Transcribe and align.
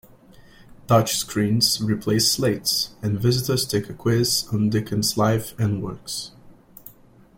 Touch-screens 0.87 1.79
replace 1.79 2.31
slates, 2.31 2.89
and 3.03 3.21
visitors 3.21 3.67
take 3.67 3.87
a 3.87 3.93
quiz 3.93 4.47
on 4.51 4.67
Dickens' 4.71 5.15
life 5.15 5.53
and 5.59 5.79
works. 5.83 6.31